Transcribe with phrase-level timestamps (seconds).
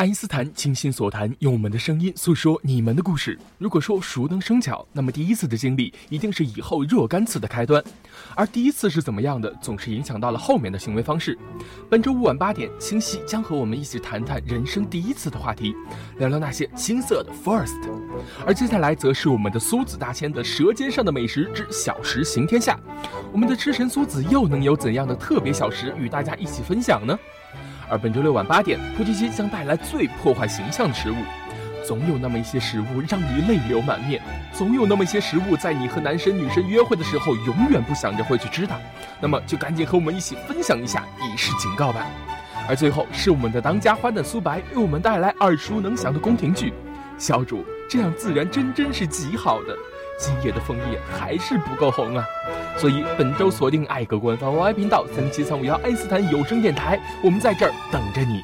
[0.00, 3.38] 爱因斯坦倾心所谈，用我们的声音诉说你们的故事。
[3.58, 7.84] 如果说熟能生巧，那么第一次的经历一定是以后若干次的开端。
[8.34, 11.38] 而第一次是怎么样的，总是影响到了后面的行为方式。
[11.90, 15.74] 本周五晚八点，清晰将和我们一起谈谈人生第一次的话题，
[16.16, 17.76] 聊聊那些青涩的 first。
[18.46, 22.80] 而接下来则是我们的苏子大千的《舌尖上的美食之小食行天下》，
[23.30, 27.14] 我们的吃神苏子又能有怎样的特别小食与大家一起分享呢？
[27.90, 31.16] 而本周六晚八点，菩提心将带来最破坏形象的食物。
[31.84, 38.76] 总有那么一些食物让你泪流满面，总有那么一些食物在你和男神女神约会的时候，永远不想着会去吃它。
[39.20, 42.06] 那么就赶紧和我们一起分享一下，以示警告吧。
[42.68, 46.72] 而最后是我们的当家花旦苏白为我们带来耳熟能详的宫廷剧。
[47.20, 49.76] 小主，这样自然真真是极好的。
[50.18, 52.24] 今夜的枫叶还是不够红啊，
[52.78, 58.42] 所以本周锁定爱格官方 Y 频道三七三五幺爱斯坦有声电台，我们在这儿等着你。